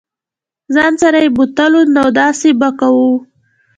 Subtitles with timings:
[0.73, 3.11] ځان سره یې بوتلو نو داسې به کوو.